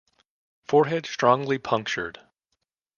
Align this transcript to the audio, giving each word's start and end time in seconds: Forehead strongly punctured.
Forehead 0.63 1.05
strongly 1.05 1.59
punctured. 1.59 2.19